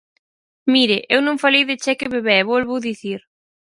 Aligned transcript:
Mire, 0.73 0.97
eu 1.15 1.19
non 1.27 1.41
falei 1.43 1.63
de 1.69 1.79
cheque-bebé, 1.83 2.37
vólvoo 2.51 2.83
dicir. 2.87 3.19